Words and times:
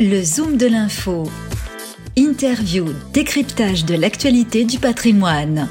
Le 0.00 0.24
Zoom 0.24 0.56
de 0.56 0.66
l'info. 0.66 1.30
Interview, 2.16 2.86
décryptage 3.12 3.84
de 3.84 3.94
l'actualité 3.94 4.64
du 4.64 4.80
patrimoine. 4.80 5.68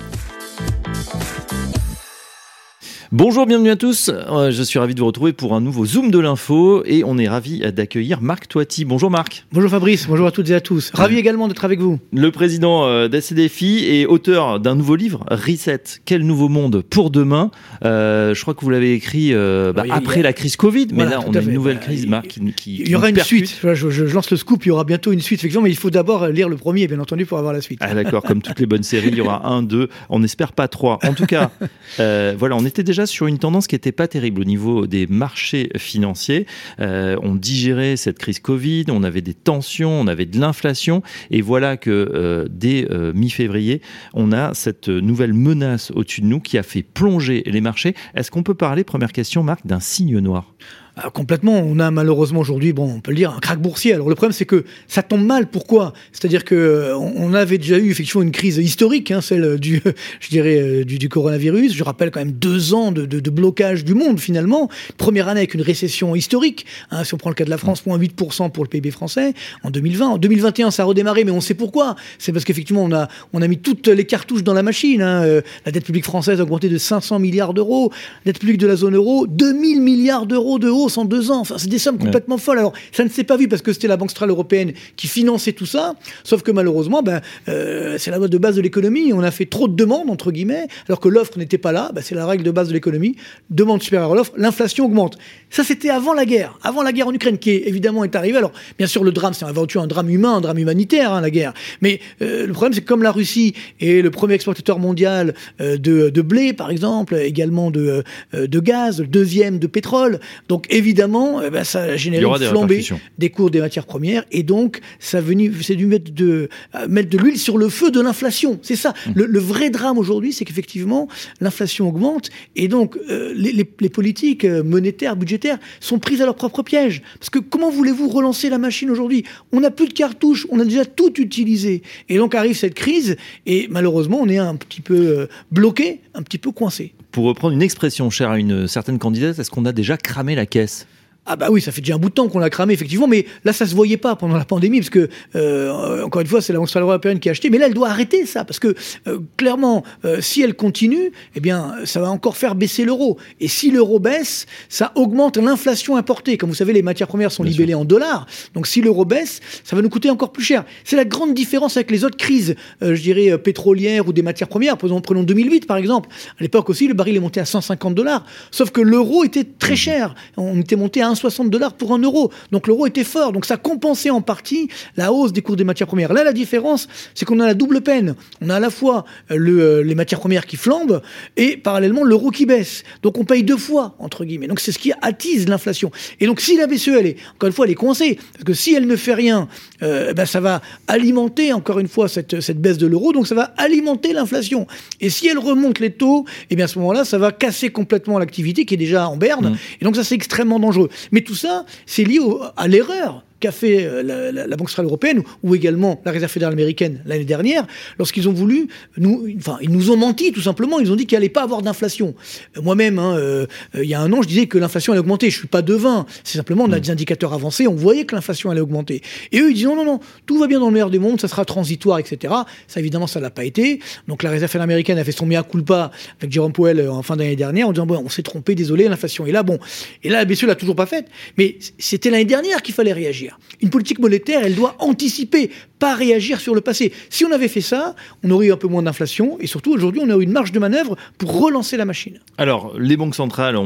Bonjour, 3.16 3.46
bienvenue 3.46 3.70
à 3.70 3.76
tous. 3.76 4.10
Euh, 4.10 4.50
je 4.50 4.64
suis 4.64 4.80
ravi 4.80 4.96
de 4.96 5.00
vous 5.00 5.06
retrouver 5.06 5.34
pour 5.34 5.54
un 5.54 5.62
nouveau 5.62 5.86
Zoom 5.86 6.10
de 6.10 6.18
l'info 6.18 6.82
et 6.84 7.04
on 7.04 7.20
est 7.20 7.28
ravi 7.28 7.60
d'accueillir 7.72 8.22
Marc 8.22 8.48
Toiti. 8.48 8.86
Bonjour 8.86 9.12
Marc. 9.12 9.46
Bonjour 9.52 9.70
Fabrice, 9.70 10.08
bonjour 10.08 10.26
à 10.26 10.32
toutes 10.32 10.50
et 10.50 10.56
à 10.56 10.62
tous. 10.62 10.90
Ravi 10.96 11.20
également 11.20 11.48
d'être 11.48 11.64
avec 11.64 11.80
vous. 11.80 12.00
Le 12.12 12.32
président 12.32 12.88
euh, 12.88 13.08
d'ACDFI 13.08 13.86
et 13.86 14.08
auteur 14.08 14.60
d'un 14.60 14.74
nouveau 14.74 14.96
livre, 14.96 15.26
Reset, 15.30 15.84
quel 16.06 16.26
nouveau 16.26 16.50
monde 16.50 16.82
pour 16.82 17.12
demain. 17.12 17.52
Euh, 17.86 18.34
je 18.34 18.42
crois 18.42 18.56
que 18.56 18.62
vous 18.62 18.72
l'avez 18.72 18.94
écrit 18.94 19.32
bah, 19.32 19.84
après 19.92 20.24
la 20.24 20.34
crise 20.34 20.56
Covid, 20.56 20.88
mais 20.94 21.06
là 21.06 21.20
on 21.24 21.36
a 21.36 21.40
une 21.40 21.54
nouvelle 21.54 21.80
crise, 21.80 22.08
Marc. 22.08 22.40
Qui, 22.58 22.80
il 22.80 22.90
y 22.90 22.96
aura 22.96 23.10
une 23.10 23.20
suite. 23.20 23.62
Je, 23.62 24.04
lance 24.06 24.32
le 24.32 24.38
scoop, 24.38 24.66
il 24.66 24.70
y 24.70 24.72
aura 24.72 24.86
bientôt 24.86 25.12
une 25.12 25.22
suite, 25.22 25.40
effectivement, 25.40 25.66
mais 25.66 25.70
il 25.70 25.78
faut 25.78 25.92
d'abord 25.92 26.30
lire 26.30 26.50
le 26.50 26.58
premier, 26.58 26.88
bien 26.88 27.00
entendu, 27.00 27.28
pour 27.28 27.38
avoir 27.38 27.54
la 27.54 27.62
suite. 27.62 27.78
Ah 27.84 27.94
d'accord, 27.94 28.24
comme 28.24 28.42
toutes 28.42 28.60
les 28.60 28.66
bonnes 28.66 28.82
séries, 28.82 29.10
il 29.10 29.18
y 29.18 29.22
aura 29.22 29.48
un, 29.48 29.62
deux, 29.62 29.90
on 30.10 30.18
n'espère 30.18 30.52
pas 30.54 30.68
trois. 30.68 30.98
En 31.04 31.14
tout 31.14 31.28
cas, 31.28 31.52
voilà, 32.00 32.56
on 32.56 32.66
était 32.66 32.82
déjà 32.82 33.03
sur 33.06 33.28
une 33.28 33.40
tendance 33.40 33.68
qui 33.68 33.76
n'était 33.76 33.92
pas 33.92 34.08
terrible 34.08 34.42
au 34.42 34.46
niveau 34.46 34.88
des 34.88 35.08
marchés 35.08 35.70
financiers. 35.78 36.46
Euh, 36.80 37.18
on 37.22 37.36
digérait 37.36 37.96
cette 37.96 38.20
crise 38.20 38.40
Covid, 38.40 38.86
on 38.90 39.04
avait 39.04 39.22
des 39.22 39.34
tensions, 39.34 39.92
on 39.92 40.08
avait 40.08 40.26
de 40.26 40.40
l'inflation, 40.40 41.02
et 41.32 41.42
voilà 41.42 41.78
que 41.78 41.90
euh, 41.90 42.48
dès 42.50 42.88
euh, 42.92 43.14
mi-février, 43.14 43.82
on 44.14 44.32
a 44.32 44.54
cette 44.54 44.90
nouvelle 44.90 45.34
menace 45.34 45.92
au-dessus 45.92 46.22
de 46.22 46.28
nous 46.28 46.40
qui 46.40 46.58
a 46.58 46.64
fait 46.64 46.84
plonger 46.84 47.44
les 47.46 47.62
marchés. 47.62 47.96
Est-ce 48.16 48.32
qu'on 48.32 48.44
peut 48.44 48.54
parler, 48.54 48.84
première 48.84 49.12
question, 49.12 49.44
Marc, 49.44 49.66
d'un 49.66 49.80
signe 49.80 50.20
noir? 50.20 50.54
Ah, 50.96 51.10
complètement. 51.10 51.54
On 51.54 51.80
a 51.80 51.90
malheureusement 51.90 52.40
aujourd'hui, 52.40 52.72
bon, 52.72 52.86
on 52.86 53.00
peut 53.00 53.10
le 53.10 53.18
dire, 53.18 53.32
un 53.32 53.40
crack 53.40 53.60
boursier. 53.60 53.94
Alors 53.94 54.10
le 54.10 54.16
problème, 54.16 54.32
c'est 54.32 54.46
que 54.46 54.64
ça 54.88 55.02
tombe 55.02 55.26
mal. 55.26 55.48
Pourquoi? 55.48 55.94
C'est-à-dire 56.12 56.46
que 56.46 56.54
euh, 56.54 56.96
on 56.96 57.34
avait 57.34 57.58
déjà 57.58 57.80
eu 57.80 57.90
effectivement 57.90 58.22
une 58.22 58.32
crise 58.32 58.58
historique, 58.58 59.10
hein, 59.10 59.20
celle 59.20 59.58
du, 59.60 59.82
je 60.20 60.30
dirais, 60.30 60.62
euh, 60.62 60.84
du, 60.86 61.00
du, 61.00 61.10
coronavirus. 61.10 61.74
Je 61.74 61.84
rappelle 61.84 62.12
quand 62.12 62.20
même 62.20 62.34
deux 62.34 62.76
ans 62.76 62.92
de, 62.92 63.08
de, 63.08 63.20
de, 63.20 63.30
blocage 63.32 63.84
du 63.84 63.96
monde 63.96 64.20
finalement. 64.20 64.70
Première 64.98 65.30
année 65.30 65.40
avec 65.40 65.56
une 65.56 65.64
récession 65.64 66.14
historique. 66.14 66.68
Hein, 66.92 67.04
si 67.04 67.16
on 67.16 67.18
prend 67.18 67.32
le 67.32 67.36
cas 67.36 67.46
de 67.46 67.50
la 67.50 67.58
France, 67.58 67.88
moins 67.88 67.98
8% 67.98 68.52
pour 68.52 68.64
le 68.64 68.70
PIB 68.70 68.92
français 68.92 69.34
en 69.64 69.72
2020. 69.72 70.08
En 70.08 70.18
2021, 70.20 70.70
ça 70.70 70.84
a 70.84 70.86
redémarré, 70.86 71.24
mais 71.24 71.32
on 71.32 71.42
sait 71.42 71.56
pourquoi. 71.56 71.96
C'est 72.20 72.32
parce 72.32 72.46
qu'effectivement, 72.46 72.84
on 72.84 72.92
a, 72.92 73.08
on 73.34 73.42
a 73.42 73.48
mis 73.48 73.58
toutes 73.58 73.88
les 73.88 74.06
cartouches 74.06 74.44
dans 74.44 74.54
la 74.54 74.62
machine. 74.62 75.02
Hein. 75.02 75.24
Euh, 75.24 75.42
la 75.66 75.72
dette 75.72 75.86
publique 75.86 76.06
française 76.06 76.40
a 76.40 76.44
augmenté 76.44 76.70
de 76.70 76.78
500 76.78 77.18
milliards 77.18 77.56
d'euros. 77.56 77.92
La 78.26 78.32
dette 78.32 78.40
publique 78.40 78.60
de 78.60 78.68
la 78.68 78.76
zone 78.76 78.96
euro, 78.96 79.26
2000 79.26 79.82
milliards 79.82 80.28
d'euros 80.28 80.60
de 80.60 80.70
haut 80.70 80.83
en 80.98 81.06
deux 81.06 81.32
ans. 81.32 81.40
Enfin, 81.40 81.56
c'est 81.58 81.70
des 81.70 81.80
sommes 81.80 81.98
complètement 81.98 82.38
folles. 82.38 82.60
Alors, 82.60 82.74
ça 82.92 83.04
ne 83.04 83.10
s'est 83.10 83.24
pas 83.24 83.38
vu 83.38 83.48
parce 83.48 83.62
que 83.62 83.74
c'était 83.74 83.88
la 83.88 83.98
Banque 83.98 84.10
centrale 84.10 84.30
européenne 84.30 84.74
qui 84.96 85.08
finançait 85.08 85.54
tout 85.54 85.66
ça. 85.66 85.96
Sauf 86.24 86.44
que 86.44 86.52
malheureusement, 86.52 87.02
ben, 87.02 87.22
euh, 87.48 87.98
c'est 87.98 88.12
la 88.12 88.18
loi 88.18 88.28
de 88.28 88.38
base 88.38 88.56
de 88.56 88.62
l'économie. 88.62 89.14
On 89.14 89.24
a 89.24 89.32
fait 89.32 89.46
trop 89.46 89.68
de 89.68 89.76
demandes, 89.76 90.10
entre 90.10 90.32
guillemets, 90.32 90.68
alors 90.88 91.00
que 91.00 91.10
l'offre 91.10 91.38
n'était 91.38 91.58
pas 91.58 91.72
là. 91.72 91.92
Ben, 91.94 92.02
c'est 92.02 92.16
la 92.16 92.26
règle 92.26 92.44
de 92.44 92.52
base 92.52 92.68
de 92.68 92.74
l'économie. 92.74 93.16
Demande 93.50 93.82
supérieure 93.82 94.12
à 94.12 94.16
l'offre, 94.16 94.34
l'inflation 94.38 94.86
augmente. 94.86 95.18
Ça, 95.50 95.64
c'était 95.64 95.90
avant 95.90 96.14
la 96.14 96.26
guerre. 96.26 96.58
Avant 96.64 96.84
la 96.84 96.92
guerre 96.92 97.08
en 97.08 97.14
Ukraine, 97.14 97.38
qui 97.38 97.52
évidemment 97.52 98.04
est 98.04 98.16
arrivée. 98.16 98.38
Alors, 98.38 98.52
bien 98.78 98.88
sûr, 98.88 99.04
le 99.04 99.12
drame, 99.12 99.34
c'est 99.34 99.46
avant 99.46 99.66
tout 99.66 99.80
un 99.80 99.88
drame 99.88 100.10
humain, 100.10 100.36
un 100.36 100.42
drame 100.42 100.58
humanitaire, 100.58 101.14
hein, 101.14 101.22
la 101.22 101.30
guerre. 101.30 101.54
Mais 101.82 102.00
euh, 102.22 102.48
le 102.48 102.54
problème, 102.54 102.74
c'est 102.74 102.82
que 102.82 102.88
comme 102.88 103.04
la 103.04 103.12
Russie 103.12 103.54
est 103.80 104.02
le 104.02 104.12
premier 104.12 104.36
exportateur 104.36 104.80
mondial 104.80 105.34
euh, 105.62 105.78
de, 105.78 106.10
de, 106.10 106.22
blé, 106.22 106.54
par 106.54 106.72
exemple, 106.72 107.16
également 107.16 107.72
de, 107.72 108.04
de 108.34 108.60
gaz, 108.60 109.00
le 109.00 109.08
deuxième 109.08 109.60
de 109.60 109.68
pétrole. 109.68 110.20
Donc, 110.48 110.73
évidemment, 110.74 111.42
eh 111.42 111.50
ben, 111.50 111.64
ça 111.64 111.84
a 111.84 111.96
généré 111.96 112.26
une 112.26 112.38
flambée 112.38 112.84
des, 113.18 113.30
cours 113.30 113.52
des 113.52 113.60
matières 113.60 113.86
premières 113.86 114.26
et 114.32 114.44
donc 114.44 114.82
ça 115.00 115.20
a 115.20 115.22
venu, 115.22 115.54
c'est 115.62 115.76
dû 115.76 115.86
mettre 115.86 116.12
de, 116.12 116.50
euh, 116.76 116.88
mettre 116.88 117.10
de 117.10 117.18
l'huile 117.18 117.38
sur 117.38 117.58
le 117.58 117.70
feu 117.70 117.92
de 117.92 118.02
l'inflation. 118.02 118.60
C'est 118.62 118.76
ça. 118.76 118.94
Mmh. 119.08 119.12
Le, 119.16 119.40
vrai 119.40 119.70
drame 119.70 119.98
aujourd'hui, 119.98 120.34
c'est 120.34 120.46
qu'effectivement 120.46 121.08
l'inflation 121.42 121.88
augmente 121.88 122.30
et 122.56 122.68
donc 122.68 122.98
euh, 123.10 123.34
les, 123.36 123.90
politiques 123.90 124.46
euh, 124.46 124.64
monétaires, 124.64 125.16
budgétaires 125.16 125.60
sont 125.80 126.00
prises 126.00 126.22
à 126.22 126.26
leur 126.26 126.36
propre 126.36 126.64
piège. 126.64 127.04
Parce 127.20 127.30
que 127.30 127.40
comment 127.40 127.70
voulez-vous 127.70 128.10
relancer 128.10 128.50
la 128.50 128.58
machine 128.58 128.90
aujourd'hui? 128.90 129.24
On 129.52 129.60
n'a 129.60 129.72
plus 129.72 129.88
de 129.88 129.94
cartouches, 129.94 130.48
on 130.50 130.60
a 130.60 130.66
déjà 130.66 130.86
tout 130.86 131.22
utilisé. 131.22 131.84
Et 132.10 132.18
donc 132.18 132.34
arrive 132.34 132.58
cette 132.58 132.74
crise 132.74 133.16
et 133.46 133.68
malheureusement 133.70 134.20
on 134.20 134.28
est 134.28 134.40
un 134.40 134.56
petit 134.56 134.82
peu 134.82 135.28
bloqué, 135.52 136.02
un 136.16 136.24
petit 136.24 136.40
peu 136.40 136.52
coincé. 136.52 136.94
Pour 137.14 137.26
reprendre 137.26 137.54
une 137.54 137.62
expression 137.62 138.10
chère 138.10 138.32
à 138.32 138.40
une 138.40 138.68
certaine 138.68 138.98
candidate, 138.98 139.38
est-ce 139.38 139.52
qu'on 139.52 139.66
a 139.66 139.72
déjà 139.72 139.98
cramé 139.98 140.34
la 140.34 140.48
caisse? 140.48 140.88
Ah 141.26 141.38
bah 141.38 141.48
oui, 141.50 141.62
ça 141.62 141.72
fait 141.72 141.80
déjà 141.80 141.96
un 141.96 142.00
bout 142.00 142.10
de 142.10 142.14
temps 142.14 142.28
qu'on 142.28 142.40
l'a 142.40 142.50
cramé 142.50 142.74
effectivement, 142.74 143.08
mais 143.08 143.26
là 143.46 143.54
ça 143.54 143.66
se 143.66 143.74
voyait 143.74 143.98
pas 143.98 144.18
pendant 144.18 144.36
la 144.36 144.44
pandémie 144.44 144.80
parce 144.80 144.90
que 144.90 145.08
euh, 145.36 146.04
encore 146.04 146.22
une 146.22 146.28
fois 146.28 146.42
c'est 146.42 146.52
la 146.52 146.60
Banque 146.60 146.68
centrale 146.68 146.84
européenne 146.84 147.20
qui 147.20 147.30
a 147.30 147.32
acheté, 147.32 147.50
mais 147.50 147.58
là 147.58 147.68
elle 147.68 147.74
doit 147.74 147.88
arrêter 147.88 148.26
ça 148.26 148.44
parce 148.44 148.60
que 148.60 148.76
euh, 149.08 149.20
clairement 149.38 149.84
euh, 150.04 150.20
si 150.20 150.42
elle 150.42 150.54
continue, 150.54 151.14
eh 151.36 151.40
bien 151.40 151.76
ça 151.86 152.02
va 152.02 152.10
encore 152.10 152.36
faire 152.36 152.56
baisser 152.56 152.84
l'euro 152.84 153.18
et 153.40 153.48
si 153.48 153.72
l'euro 153.72 154.00
baisse, 154.00 154.48
ça 154.68 154.92
augmente 154.96 155.38
l'inflation 155.38 155.96
importée. 155.96 156.38
Comme 156.38 156.50
vous 156.50 156.56
savez, 156.56 156.74
les 156.74 156.82
matières 156.82 157.08
premières 157.08 157.32
sont 157.32 157.44
libellées 157.44 157.74
en 157.74 157.86
dollars, 157.86 158.28
donc 158.54 158.68
si 158.68 158.82
l'euro 158.82 159.06
baisse, 159.06 159.40
ça 159.64 159.78
va 159.78 159.82
nous 159.82 159.90
coûter 159.90 160.10
encore 160.10 160.34
plus 160.34 160.44
cher. 160.44 160.66
C'est 160.84 160.98
la 160.98 161.06
grande 161.06 161.34
différence 161.34 161.78
avec 161.78 161.90
les 161.90 162.04
autres 162.04 162.18
crises, 162.18 162.56
je 162.82 163.02
dirais 163.02 163.38
pétrolières 163.38 164.10
ou 164.10 164.14
des 164.14 164.24
matières 164.24 164.50
premières. 164.50 164.78
Prenons 164.78 165.24
2008 165.24 165.68
par 165.68 165.78
exemple. 165.78 166.10
À 166.38 166.44
l'époque 166.44 166.70
aussi, 166.70 166.88
le 166.88 166.94
baril 166.94 167.16
est 167.16 167.22
monté 167.22 167.40
à 167.40 167.46
150 167.46 167.96
dollars, 167.96 168.26
sauf 168.52 168.72
que 168.72 168.82
l'euro 168.82 169.24
était 169.24 169.46
très 169.46 169.74
mmh. 169.74 169.78
cher. 169.78 170.16
On 170.36 170.60
était 170.60 170.76
monté 170.76 171.02
à 171.02 171.13
1,60 171.14 171.50
dollars 171.50 171.74
pour 171.74 171.94
un 171.94 172.00
euro. 172.00 172.32
Donc 172.52 172.68
l'euro 172.68 172.86
était 172.86 173.04
fort. 173.04 173.32
Donc 173.32 173.46
ça 173.46 173.58
compensait 173.58 174.10
en 174.10 174.22
partie 174.22 174.70
la 174.98 175.12
hausse 175.12 175.34
des 175.34 175.42
cours 175.42 175.56
des 175.56 175.64
matières 175.64 175.88
premières. 175.88 176.14
Là, 176.14 176.24
la 176.24 176.34
différence, 176.34 176.88
c'est 177.16 177.26
qu'on 177.26 177.40
a 177.40 177.46
la 177.46 177.54
double 177.54 177.82
peine. 177.82 178.16
On 178.42 178.50
a 178.50 178.56
à 178.56 178.60
la 178.60 178.70
fois 178.70 179.06
euh, 179.32 179.36
le, 179.38 179.62
euh, 179.62 179.84
les 179.84 179.96
matières 179.96 180.20
premières 180.20 180.46
qui 180.46 180.58
flambent 180.58 181.02
et 181.38 181.58
parallèlement 181.58 182.04
l'euro 182.04 182.32
qui 182.32 182.46
baisse. 182.46 182.84
Donc 183.02 183.18
on 183.18 183.26
paye 183.26 183.44
deux 183.44 183.58
fois, 183.58 183.96
entre 184.00 184.26
guillemets. 184.26 184.48
Donc 184.48 184.60
c'est 184.60 184.72
ce 184.72 184.80
qui 184.80 184.92
attise 185.02 185.48
l'inflation. 185.48 185.92
Et 186.20 186.26
donc 186.26 186.42
si 186.42 186.58
la 186.58 186.68
BCE, 186.68 186.90
elle 186.90 187.08
est, 187.08 187.18
encore 187.36 187.48
une 187.48 187.54
fois, 187.54 187.66
elle 187.66 187.72
est 187.72 187.76
coincée. 187.76 188.20
Parce 188.34 188.44
que 188.44 188.54
si 188.54 188.74
elle 188.74 188.88
ne 188.88 188.96
fait 188.96 189.14
rien, 189.14 189.48
euh, 189.82 190.14
ben, 190.14 190.26
ça 190.26 190.40
va 190.40 190.62
alimenter, 190.88 191.54
encore 191.54 191.80
une 191.80 191.88
fois, 191.88 192.08
cette, 192.08 192.42
cette 192.42 192.60
baisse 192.60 192.78
de 192.78 192.88
l'euro. 192.88 193.14
Donc 193.14 193.28
ça 193.28 193.36
va 193.36 193.54
alimenter 193.58 194.14
l'inflation. 194.14 194.68
Et 195.02 195.10
si 195.10 195.28
elle 195.28 195.40
remonte 195.40 195.80
les 195.80 195.92
taux, 195.92 196.26
et 196.28 196.46
eh 196.52 196.56
bien 196.56 196.66
à 196.66 196.68
ce 196.68 196.80
moment-là, 196.80 197.06
ça 197.06 197.18
va 197.18 197.32
casser 197.32 197.70
complètement 197.70 198.20
l'activité 198.20 198.66
qui 198.66 198.74
est 198.74 198.78
déjà 198.78 199.08
en 199.08 199.18
berne. 199.18 199.52
Mmh. 199.52 199.58
Et 199.82 199.86
donc 199.86 199.96
ça, 199.96 200.04
c'est 200.04 200.16
extrêmement 200.16 200.60
dangereux. 200.60 200.90
Mais 201.12 201.22
tout 201.22 201.36
ça, 201.36 201.66
c'est 201.86 202.04
lié 202.04 202.20
à 202.58 202.68
l'erreur 202.68 203.24
qu'a 203.44 203.52
fait 203.52 203.86
euh, 203.86 204.32
la, 204.32 204.56
Banque 204.56 204.70
centrale 204.70 204.86
européenne 204.86 205.22
ou 205.44 205.54
également 205.54 206.02
la 206.06 206.12
Réserve 206.12 206.32
fédérale 206.32 206.54
américaine 206.54 207.02
l'année 207.06 207.26
dernière, 207.26 207.68
lorsqu'ils 207.98 208.30
ont 208.30 208.34
voulu, 208.34 208.70
nous, 208.98 209.28
enfin, 209.38 209.58
ils 209.62 209.70
nous 209.70 209.92
ont 209.92 209.98
menti 209.98 210.32
tout 210.32 210.42
simplement. 210.42 210.80
Ils 210.80 210.92
ont 210.92 210.96
dit 210.96 211.06
qu'il 211.06 211.18
allait 211.18 211.28
pas 211.28 211.44
avoir 211.44 211.62
d'inflation. 211.62 212.16
Euh, 212.56 212.62
moi-même, 212.62 213.00
hein, 213.00 213.18
euh, 213.18 213.46
il 213.76 213.84
y 213.84 213.94
a 213.94 214.00
un 214.00 214.14
an, 214.14 214.22
je 214.22 214.28
disais 214.30 214.46
que 214.46 214.58
l'inflation 214.58 214.94
allait 214.94 215.02
augmenter. 215.02 215.30
Je 215.30 215.38
suis 215.38 215.48
pas 215.48 215.62
devin. 215.62 216.06
C'est 216.24 216.38
simplement 216.38 216.64
on 216.64 216.72
a 216.72 216.78
mm. 216.78 216.82
des 216.82 216.92
indicateurs 216.92 217.34
avancés. 217.34 217.68
On 217.68 217.76
voyait 217.76 218.06
que 218.06 218.16
l'inflation 218.16 218.50
allait 218.50 218.62
augmenter. 218.62 219.02
Et 219.34 219.40
eux, 219.40 219.52
ils 219.52 219.56
disent 219.56 219.66
non, 219.66 219.76
non, 219.76 219.86
non, 219.86 220.00
tout 220.26 220.40
va 220.40 220.48
bien 220.48 220.60
dans 220.60 220.68
le 220.68 220.74
meilleur 220.74 220.90
des 220.90 221.00
mondes, 221.00 221.20
ça 221.20 221.28
sera 221.28 221.44
transitoire, 221.44 222.00
etc. 222.00 222.34
Ça, 222.68 222.80
évidemment, 222.80 223.08
ça 223.08 223.20
l'a 223.20 223.32
pas 223.32 223.44
été. 223.44 223.80
Donc 224.08 224.24
la 224.24 224.30
Réserve 224.30 224.52
fédérale 224.52 224.70
américaine 224.70 224.98
a 224.98 225.04
fait 225.04 225.12
son 225.12 225.26
mea 225.26 225.44
culpa 225.44 225.92
avec 226.20 226.32
Jerome 226.32 226.54
Powell 226.54 226.88
en 226.88 227.02
fin 227.02 227.18
d'année 227.18 227.36
dernière 227.36 227.68
en 227.68 227.74
disant 227.74 227.86
bon, 227.86 228.02
on 228.06 228.10
s'est 228.10 228.24
trompé, 228.24 228.56
désolé, 228.56 228.88
l'inflation 228.88 229.26
est 229.26 229.32
là. 229.32 229.44
Bon, 229.44 229.60
et 230.04 230.10
là, 230.10 230.20
la 230.20 230.26
BCE 230.26 230.44
l'a 230.44 230.56
toujours 230.56 230.76
pas 230.76 230.86
faite. 230.86 231.08
Mais 231.38 231.58
c'était 231.78 232.10
l'année 232.10 232.24
dernière 232.24 232.62
qu'il 232.62 232.74
fallait 232.74 232.94
réagir. 232.94 233.33
Une 233.62 233.70
politique 233.70 234.00
monétaire, 234.00 234.42
elle 234.44 234.56
doit 234.56 234.76
anticiper, 234.80 235.52
pas 235.80 235.96
réagir 235.96 236.40
sur 236.40 236.56
le 236.56 236.62
passé. 236.62 236.92
Si 237.10 237.26
on 237.26 237.32
avait 237.32 237.48
fait 237.48 237.62
ça, 237.62 237.96
on 238.24 238.32
aurait 238.32 238.48
eu 238.48 238.54
un 238.54 238.58
peu 238.58 238.68
moins 238.68 238.84
d'inflation 238.84 239.38
et 239.40 239.48
surtout 239.48 239.72
aujourd'hui, 239.72 240.02
on 240.04 240.10
a 240.10 240.18
eu 240.18 240.24
une 240.24 240.32
marge 240.32 240.52
de 240.52 240.60
manœuvre 240.60 240.96
pour 241.18 241.42
relancer 241.42 241.78
la 241.78 241.86
machine. 241.86 242.20
Alors, 242.38 242.78
les 242.80 242.98
banques 242.98 243.16
centrales, 243.16 243.58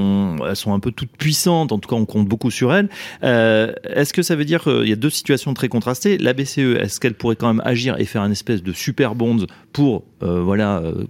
elles 0.47 0.55
sont 0.55 0.73
un 0.73 0.79
peu 0.79 0.91
toutes 0.91 1.16
puissantes, 1.17 1.72
en 1.72 1.79
tout 1.79 1.89
cas, 1.89 1.95
on 1.95 2.05
compte 2.05 2.28
beaucoup 2.28 2.51
sur 2.51 2.73
elles. 2.73 2.89
Euh, 3.23 3.73
est-ce 3.83 4.13
que 4.13 4.22
ça 4.22 4.35
veut 4.35 4.45
dire 4.45 4.63
qu'il 4.63 4.88
y 4.88 4.94
a 4.94 4.95
deux 4.95 5.09
situations 5.09 5.53
très 5.53 5.69
contrastées? 5.69 6.17
La 6.17 6.34
BCE, 6.34 6.78
est-ce 6.79 6.99
qu'elle 6.99 7.14
pourrait 7.14 7.35
quand 7.35 7.47
même 7.47 7.61
agir 7.66 7.99
et 7.99 8.05
faire 8.05 8.23
une 8.23 8.31
espèce 8.31 8.64
de 8.64 8.73
super 8.73 9.16
bond 9.16 9.46
pour, 9.73 10.03
euh, 10.23 10.41
voilà, 10.41 10.79
euh, 10.79 11.05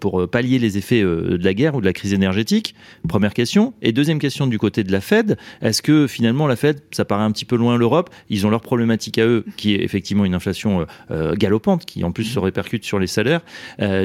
pour 0.00 0.28
pallier 0.28 0.58
les 0.58 0.78
effets 0.78 1.02
euh, 1.02 1.38
de 1.38 1.44
la 1.44 1.54
guerre 1.54 1.74
ou 1.74 1.80
de 1.80 1.86
la 1.86 1.92
crise 1.92 2.12
énergétique? 2.12 2.74
Première 3.08 3.34
question. 3.34 3.74
Et 3.82 3.92
deuxième 3.92 4.18
question 4.18 4.46
du 4.46 4.58
côté 4.58 4.84
de 4.84 4.92
la 4.92 5.00
Fed, 5.00 5.36
est-ce 5.60 5.82
que 5.82 6.06
finalement 6.06 6.46
la 6.46 6.56
Fed, 6.56 6.80
ça 6.90 7.04
paraît 7.04 7.24
un 7.24 7.30
petit 7.30 7.44
peu 7.44 7.56
loin 7.56 7.76
l'Europe, 7.76 8.10
ils 8.28 8.46
ont 8.46 8.50
leur 8.50 8.60
problématique 8.60 9.18
à 9.18 9.26
eux, 9.26 9.44
qui 9.56 9.74
est 9.74 9.82
effectivement 9.82 10.24
une 10.24 10.34
inflation 10.34 10.86
euh, 11.10 11.34
galopante, 11.34 11.84
qui 11.84 12.04
en 12.04 12.12
plus 12.12 12.24
se 12.24 12.38
répercute 12.38 12.84
sur 12.84 12.98
les 12.98 13.06
salaires. 13.06 13.40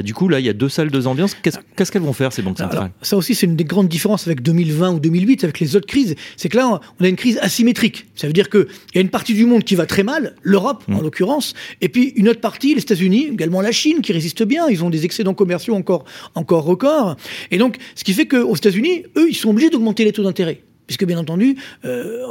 du 0.02 0.14
coup, 0.14 0.28
là, 0.28 0.40
il 0.40 0.46
y 0.46 0.48
a 0.48 0.52
deux 0.52 0.68
salles, 0.68 0.90
deux 0.90 1.06
ambiances. 1.06 1.34
Qu'est-ce 1.34 1.92
qu'elles 1.92 2.02
vont 2.02 2.12
faire, 2.12 2.32
ces 2.32 2.42
banques 2.42 2.58
centrales? 2.58 2.90
Ça 3.02 3.16
aussi, 3.16 3.34
c'est 3.34 3.46
une 3.46 3.56
des 3.56 3.64
grandes 3.64 3.88
différences 3.88 4.26
avec 4.26 4.42
2020 4.42 4.92
ou 4.92 5.00
2008, 5.00 5.44
avec 5.44 5.60
les 5.60 5.76
autres 5.76 5.86
crises. 5.86 6.14
C'est 6.36 6.48
que 6.48 6.56
là, 6.56 6.80
on 7.00 7.04
a 7.04 7.08
une 7.08 7.16
crise 7.16 7.38
asymétrique. 7.42 8.06
Ça 8.14 8.26
veut 8.26 8.32
dire 8.32 8.50
qu'il 8.50 8.66
y 8.94 8.98
a 8.98 9.00
une 9.00 9.10
partie 9.10 9.34
du 9.34 9.46
monde 9.46 9.64
qui 9.64 9.74
va 9.74 9.86
très 9.86 10.02
mal, 10.02 10.34
l'Europe 10.42 10.84
en 10.88 10.98
mmh. 10.98 11.02
l'occurrence, 11.02 11.54
et 11.80 11.88
puis 11.88 12.12
une 12.16 12.28
autre 12.28 12.40
partie, 12.40 12.74
les 12.74 12.82
États-Unis, 12.82 13.28
également 13.32 13.60
la 13.60 13.72
Chine, 13.72 14.00
qui 14.00 14.12
résiste 14.12 14.42
bien. 14.42 14.68
Ils 14.68 14.84
ont 14.84 14.90
des 14.90 15.04
excédents 15.04 15.34
commerciaux 15.34 15.47
encore, 15.54 16.04
encore 16.34 16.64
records. 16.64 17.16
Et 17.50 17.58
donc, 17.58 17.76
ce 17.94 18.04
qui 18.04 18.12
fait 18.12 18.26
qu'aux 18.26 18.54
États-Unis, 18.54 19.04
eux, 19.16 19.28
ils 19.28 19.36
sont 19.36 19.50
obligés 19.50 19.70
d'augmenter 19.70 20.04
les 20.04 20.12
taux 20.12 20.22
d'intérêt. 20.22 20.62
puisque 20.86 21.04
bien 21.04 21.18
entendu, 21.18 21.56
euh, 21.84 22.24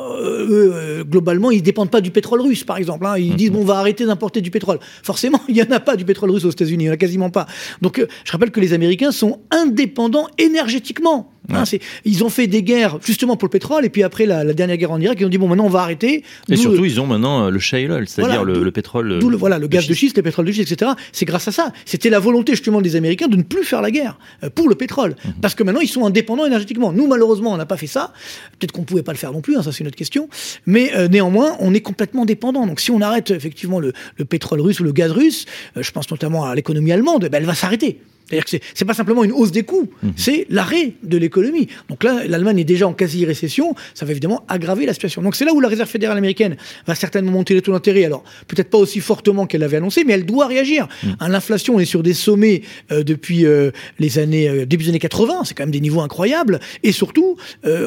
euh, 0.50 1.04
globalement, 1.04 1.52
ils 1.52 1.62
dépendent 1.62 1.92
pas 1.92 2.02
du 2.02 2.10
pétrole 2.10 2.42
russe, 2.42 2.64
par 2.64 2.78
exemple. 2.78 3.06
Hein. 3.06 3.16
Ils 3.20 3.36
disent, 3.36 3.52
mhm. 3.52 3.58
bon, 3.58 3.62
on 3.62 3.66
va 3.66 3.78
arrêter 3.78 4.04
d'importer 4.04 4.42
du 4.42 4.50
pétrole. 4.50 4.80
Forcément, 5.04 5.40
il 5.48 5.54
n'y 5.54 5.62
en 5.62 5.70
a 5.70 5.80
pas 5.80 5.96
du 5.96 6.06
pétrole 6.06 6.32
russe 6.32 6.44
aux 6.44 6.50
États-Unis, 6.50 6.86
il 6.86 6.88
n'y 6.88 6.90
en 6.90 6.94
a 6.94 6.98
quasiment 6.98 7.30
pas. 7.30 7.46
Donc, 7.84 8.00
euh, 8.00 8.08
je 8.24 8.32
rappelle 8.32 8.50
que 8.50 8.60
les 8.60 8.74
Américains 8.74 9.12
sont 9.12 9.42
indépendants 9.52 10.28
énergétiquement. 10.40 11.32
Hein, 11.54 11.64
ils 12.06 12.24
ont 12.24 12.30
fait 12.30 12.48
des 12.48 12.64
guerres 12.64 13.00
justement 13.04 13.38
pour 13.38 13.48
le 13.48 13.52
pétrole, 13.52 13.86
et 13.86 13.90
puis 13.90 14.04
après 14.04 14.26
la, 14.26 14.44
dernière 14.54 14.78
guerre 14.78 14.92
en 14.92 15.00
Irak, 15.00 15.18
ils 15.20 15.26
ont 15.26 15.30
dit 15.30 15.38
bon 15.38 15.48
maintenant 15.48 15.66
on 15.66 15.70
va 15.70 15.82
arrêter. 15.82 16.24
Et 16.50 16.56
surtout 16.56 16.86
ils 16.86 17.00
ont 17.00 17.08
maintenant 17.08 17.50
le 17.50 17.60
shale 17.60 17.92
oil, 17.92 18.08
c'est-à-dire 18.08 18.44
le, 18.44 18.72
pétrole. 18.72 19.20
le, 19.20 19.36
voilà 19.36 19.60
le 19.60 19.68
gaz 19.68 19.88
de 19.88 19.94
schiste, 19.94 20.18
le 20.18 20.24
pétrole 20.24 20.46
de 20.46 20.52
schiste, 20.52 20.72
etc. 20.72 20.92
C'est 21.12 21.26
grâce 21.26 21.48
à 21.48 21.52
ça. 21.52 21.72
C'était 21.86 22.10
la 22.10 22.20
volonté 22.20 22.54
justement 22.54 22.82
des 22.82 22.96
Américains 22.96 23.28
de 23.28 23.38
ne 23.38 23.44
plus 23.44 23.64
faire 23.64 23.82
la 23.82 23.92
guerre 23.92 24.18
pour 24.56 24.70
le 24.70 24.76
pétrole, 24.76 25.16
mhm. 25.26 25.34
parce 25.42 25.56
que 25.56 25.64
maintenant 25.64 25.82
ils 25.82 25.88
sont 25.88 26.06
indépendants 26.06 26.46
énergétiquement. 26.46 26.92
Nous 26.92 27.08
malheureusement 27.08 27.54
on 27.54 27.58
n'a 27.58 27.66
pas 27.66 27.78
fait 27.78 27.88
ça. 27.88 28.14
Peut-être 28.60 28.72
qu'on 28.72 28.84
pouvait 28.84 29.04
pas 29.04 29.14
le 29.14 29.18
faire 29.18 29.32
non 29.32 29.42
plus, 29.42 29.58
hein, 29.58 29.64
ça 29.64 29.72
c'est 29.72 29.80
une 29.80 29.88
autre 29.88 29.96
question. 29.96 30.30
Mais 30.66 30.92
euh, 30.96 31.08
néanmoins, 31.08 31.56
on 31.60 31.74
est 31.74 31.82
complètement 31.82 32.26
dépendant. 32.26 32.68
Donc 32.68 32.80
si 32.80 32.92
on 32.92 33.02
arrête 33.02 33.32
effectivement 33.32 33.80
le, 33.80 33.94
pétrole 34.30 34.62
russe 34.62 34.80
ou 34.80 34.84
le 34.84 34.92
gaz 34.92 35.12
russe, 35.12 35.46
euh, 35.76 35.84
je 35.84 35.92
pense 35.92 36.10
notamment 36.12 36.46
à 36.46 36.56
l'économie 36.56 36.92
allemande, 36.92 37.28
ben, 37.32 37.38
elle 37.38 37.46
va 37.46 37.56
s'arrêter. 37.56 38.00
C'est-à-dire 38.28 38.46
que 38.46 38.66
c'est 38.74 38.86
pas 38.86 38.94
simplement 38.94 39.24
une 39.24 39.32
hausse 39.32 39.52
des 39.52 39.64
coûts, 39.64 39.90
mhm. 40.04 40.14
c'est 40.18 40.46
l'arrêt 40.50 40.94
de 41.04 41.18
l'économie. 41.18 41.68
Donc 41.90 42.04
là, 42.04 42.28
l'Allemagne 42.28 42.60
est 42.60 42.66
déjà 42.66 42.88
en 42.88 42.94
quasi-récession, 42.94 43.74
ça 43.94 44.06
va 44.06 44.12
évidemment 44.12 44.44
aggraver 44.50 44.86
la 44.86 44.94
situation. 44.94 45.22
Donc 45.22 45.36
c'est 45.36 45.46
là 45.46 45.54
où 45.54 45.62
la 45.62 45.70
Réserve 45.70 45.90
fédérale 45.90 46.18
américaine 46.18 46.58
va 46.86 46.96
certainement 46.96 47.32
monter 47.32 47.54
les 47.54 47.62
taux 47.62 47.72
d'intérêt. 47.72 48.04
Alors 48.04 48.24
peut-être 48.48 48.70
pas 48.70 48.78
aussi 48.78 49.00
fortement 49.00 49.46
qu'elle 49.46 49.62
l'avait 49.62 49.78
annoncé, 49.78 50.04
mais 50.04 50.14
elle 50.14 50.26
doit 50.26 50.48
réagir. 50.48 50.88
Mhm. 51.04 51.16
Hein, 51.20 51.30
l'inflation, 51.30 51.76
on 51.76 51.80
est 51.80 51.86
sur 51.86 52.04
des 52.04 52.14
sommets 52.14 52.64
euh, 52.92 53.04
depuis 53.04 53.46
euh, 53.46 53.72
les 54.00 54.20
années 54.20 54.50
euh, 54.50 54.66
début 54.66 54.84
des 54.84 54.90
années 54.90 55.00
80, 55.00 55.44
c'est 55.46 55.54
quand 55.54 55.64
même 55.64 55.72
des 55.72 55.80
niveaux 55.80 56.02
incroyables. 56.02 56.60
Et 56.84 56.92
surtout, 56.92 57.38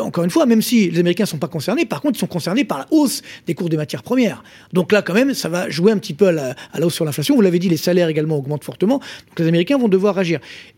encore 0.00 0.24
une 0.24 0.30
fois, 0.30 0.46
même 0.46 0.62
si 0.62 0.90
les 0.90 1.00
Américains 1.00 1.26
sont 1.26 1.38
pas 1.38 1.48
concernés, 1.48 1.84
par 1.84 2.00
contre, 2.00 2.16
ils 2.16 2.20
sont 2.20 2.26
concernés 2.26 2.64
par 2.64 2.78
la 2.78 2.86
hausse 2.90 3.22
des 3.46 3.54
cours 3.54 3.68
des 3.68 3.76
matières 3.76 4.02
premières. 4.02 4.42
Donc 4.72 4.92
là, 4.92 5.02
quand 5.02 5.14
même, 5.14 5.34
ça 5.34 5.48
va 5.48 5.68
jouer 5.68 5.92
un 5.92 5.98
petit 5.98 6.14
peu 6.14 6.28
à 6.28 6.32
la, 6.32 6.54
à 6.72 6.80
la 6.80 6.86
hausse 6.86 6.94
sur 6.94 7.04
l'inflation. 7.04 7.34
Vous 7.34 7.42
l'avez 7.42 7.58
dit, 7.58 7.68
les 7.68 7.76
salaires 7.76 8.08
également 8.08 8.36
augmentent 8.36 8.64
fortement. 8.64 8.98
Donc 8.98 9.38
les 9.38 9.48
Américains 9.48 9.78
vont 9.78 9.88
devoir 9.88 10.18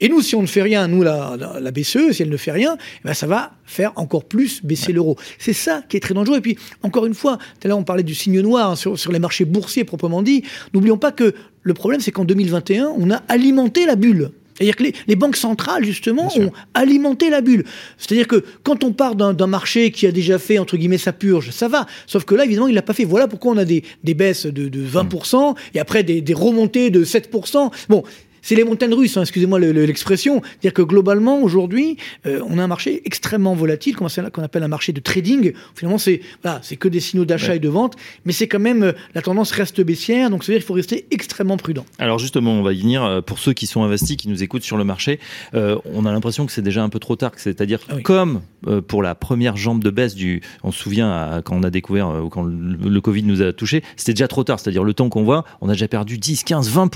Et 0.01 0.09
nous, 0.09 0.21
si 0.21 0.35
on 0.35 0.43
ne 0.43 0.47
fait 0.47 0.63
rien, 0.63 0.89
nous, 0.89 1.03
la, 1.03 1.37
la, 1.61 1.71
BCE, 1.71 2.13
si 2.13 2.23
elle 2.23 2.31
ne 2.31 2.37
fait 2.37 2.53
rien, 2.53 2.77
eh 2.79 3.09
ben 3.09 3.15
ça 3.15 3.27
va 3.27 3.53
faire 3.65 3.93
encore 3.97 4.25
plus 4.25 4.65
baisser 4.65 4.93
l'euro. 4.93 5.17
C'est 5.39 5.53
ça 5.53 5.83
qui 5.89 5.97
est 5.97 6.01
très 6.01 6.15
dangereux. 6.15 6.39
Et 6.39 6.41
puis, 6.41 6.57
encore 6.83 7.07
une 7.07 7.15
fois, 7.15 7.39
tout 7.39 7.67
à 7.67 7.69
l'heure, 7.69 7.79
on 7.79 7.85
parlait 7.85 8.03
du 8.03 8.15
signe 8.15 8.41
noir 8.41 8.71
hein, 8.71 8.77
sur, 8.77 8.99
sur 8.99 9.13
les 9.13 9.19
marchés 9.19 9.45
boursiers 9.45 9.85
proprement 9.85 10.23
dit. 10.23 10.43
N'oublions 10.75 10.99
pas 10.99 11.13
que 11.13 11.35
le 11.63 11.75
problème, 11.75 12.01
c'est 12.01 12.11
qu'en 12.11 12.25
2021, 12.25 12.93
on 12.97 13.11
a 13.11 13.23
alimenté 13.29 13.87
la 13.87 13.97
bulle. 13.97 14.31
C'est-à-dire 14.55 14.77
que 14.77 14.85
les, 15.09 15.17
banques 15.17 15.37
centrales, 15.37 15.85
justement, 15.85 16.29
ont 16.39 16.53
alimenté 16.75 17.31
la 17.31 17.41
bulle. 17.41 17.65
C'est-à-dire 17.97 18.29
que 18.29 18.45
quand 18.63 18.85
on 18.85 18.93
part 18.93 19.15
d'un 19.17 19.47
marché 19.47 19.91
qui 19.91 20.07
a 20.07 20.13
déjà 20.13 20.39
fait, 20.39 20.59
entre 20.59 20.77
guillemets, 20.77 20.99
sa 20.99 21.13
purge, 21.13 21.51
ça 21.51 21.69
va. 21.69 21.87
Sauf 22.07 22.25
que 22.25 22.35
là, 22.35 22.45
évidemment, 22.45 22.69
il 22.69 22.73
ne 22.73 22.77
l'a 22.77 22.83
pas 22.83 22.93
fait. 22.93 23.05
Voilà 23.05 23.29
pourquoi 23.29 23.53
on 23.53 23.57
a 23.57 23.65
des, 23.65 23.83
des 24.05 24.15
baisses 24.15 24.47
de, 24.47 24.69
de 24.69 24.87
20% 24.87 25.57
et 25.75 25.81
après 25.81 26.03
des, 26.03 26.21
des 26.21 26.35
remontées 26.35 26.91
de 26.91 27.05
7%. 27.05 27.73
Bon, 27.89 28.05
c'est 28.43 28.57
les 28.57 28.65
montagnes 28.65 28.93
russes, 28.93 29.17
hein, 29.17 29.23
excusez-moi 29.23 29.61
l'expression. 29.61 30.43
C'est-à-dire 30.43 30.75
que 30.75 30.83
globalement, 30.83 31.41
aujourd'hui, 31.41 31.97
euh, 32.27 32.41
on 32.49 32.59
a 32.59 32.65
un 32.65 32.67
marché 32.67 33.03
extrêmement 33.05 33.55
volatile, 33.55 33.97
qu'on 33.97 34.43
appelle 34.43 34.63
un 34.63 34.69
marché 34.69 34.93
de 34.93 35.01
trading. 35.01 35.53
Finalement, 35.75 35.99
c'est 35.99 36.21
voilà, 36.43 36.61
que 36.79 36.89
des 36.89 37.01
signaux 37.01 37.25
d'achat 37.25 37.55
et 37.55 37.61
de 37.61 37.69
vente, 37.69 37.95
mais 38.25 38.33
c'est 38.33 38.49
quand 38.49 38.59
même 38.59 38.83
euh, 38.83 38.93
la 39.15 39.23
tendance 39.23 39.53
reste 39.53 39.81
baissière, 39.81 40.29
donc 40.29 40.43
c'est-à-dire 40.43 40.61
qu'il 40.61 40.67
faut 40.67 40.75
rester 40.75 41.07
extrêmement 41.11 41.57
prudent. 41.57 41.85
Alors 41.99 42.19
justement, 42.19 42.53
on 42.53 42.63
va 42.63 42.73
y 42.73 42.81
venir. 42.81 43.05
Euh, 43.05 43.21
pour 43.21 43.39
ceux 43.39 43.53
qui 43.53 43.67
sont 43.67 43.83
investis, 43.85 44.17
qui 44.17 44.29
nous 44.29 44.43
écoutent 44.43 44.65
sur 44.65 44.77
le 44.77 44.85
marché, 44.85 45.21
on 45.55 46.05
a 46.05 46.13
l'impression 46.13 46.45
que 46.45 46.53
c'est 46.53 46.63
déjà 46.63 46.83
un 46.83 46.89
peu 46.89 46.99
trop 46.99 47.15
tard. 47.17 47.33
C'est-à-dire 47.37 47.79
ah 47.89 47.95
comme 48.03 48.41
pour 48.89 49.03
la 49.03 49.15
première 49.15 49.57
jambe 49.57 49.83
de 49.83 49.91
baisse 49.91 50.15
du, 50.15 50.43
on 50.65 50.73
se 50.73 50.83
souvient 50.83 51.41
quand 51.45 51.57
on 51.57 51.63
a 51.63 51.71
découvert 51.71 52.13
quand 52.31 52.43
le, 52.43 53.01
Covid 53.01 53.23
nous 53.23 53.43
a 53.43 53.53
touché, 53.53 53.83
c'était 53.97 54.13
déjà 54.13 54.29
trop 54.29 54.45
tard. 54.45 54.59
C'est-à-dire 54.59 54.85
le 54.85 54.95
temps 54.95 55.09
qu'on 55.09 55.23
voit, 55.23 55.45
on 55.61 55.69
a 55.69 55.73
déjà 55.73 55.89
perdu 55.89 56.19
10, 56.19 56.45
15, 56.45 56.71
20 56.71 56.91